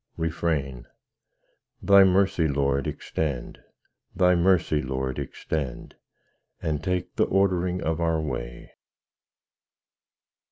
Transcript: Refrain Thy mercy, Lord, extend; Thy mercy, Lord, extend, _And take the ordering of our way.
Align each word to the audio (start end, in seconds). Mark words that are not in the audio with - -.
Refrain 0.17 0.87
Thy 1.79 2.03
mercy, 2.03 2.47
Lord, 2.47 2.87
extend; 2.87 3.59
Thy 4.15 4.33
mercy, 4.33 4.81
Lord, 4.81 5.19
extend, 5.19 5.95
_And 6.59 6.81
take 6.81 7.15
the 7.17 7.25
ordering 7.25 7.83
of 7.83 8.01
our 8.01 8.19
way. 8.19 8.71